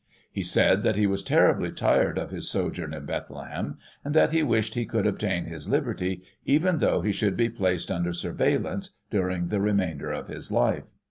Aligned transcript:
He 0.31 0.41
said 0.41 0.81
that 0.81 0.95
he 0.95 1.05
was 1.05 1.21
terribly 1.21 1.71
tired 1.71 2.17
of 2.17 2.31
his 2.31 2.49
sojourn 2.49 2.91
at 2.91 3.05
Bethlehem, 3.05 3.77
and 4.03 4.15
that 4.15 4.31
he 4.31 4.41
wished 4.41 4.73
he 4.73 4.83
could 4.87 5.05
obtain 5.05 5.45
his 5.45 5.69
liberty, 5.69 6.23
even 6.43 6.79
though 6.79 7.01
he 7.01 7.11
should 7.11 7.37
be 7.37 7.49
placed 7.49 7.91
under 7.91 8.11
surveillance 8.11 8.97
during 9.11 9.49
the 9.49 9.61
remainder 9.61 10.11
of 10.11 10.27
his 10.27 10.51
life. 10.51 10.87